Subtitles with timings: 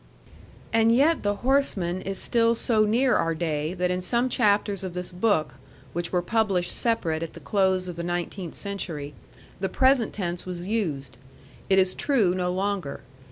[0.73, 4.95] And yet the horseman is still so near our day that in some chapters of
[4.95, 5.53] this book,
[5.93, 9.13] which were published separate at the close of the nineteenth century,
[9.59, 11.17] the present tense was used.
[11.69, 13.01] It is true no longer.